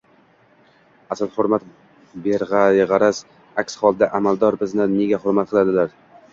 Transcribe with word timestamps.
Asl 1.15 1.29
hurmat 1.35 1.67
beg’arazdir. 2.29 3.37
Aks 3.65 3.79
holda, 3.85 4.11
amaldorlar 4.21 4.61
bizni 4.65 4.91
nega 4.99 5.25
hurmat 5.27 5.57
qiladilar… 5.57 5.99